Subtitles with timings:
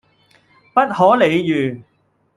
[0.73, 1.83] 不可理喻